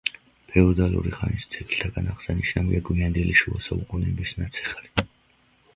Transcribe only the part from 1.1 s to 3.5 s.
ხანის ძეგლთაგან აღსანიშნავია გვიანდელი